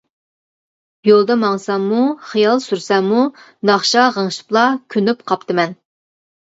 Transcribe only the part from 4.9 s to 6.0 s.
كۆنۈپ قاپتىمەن.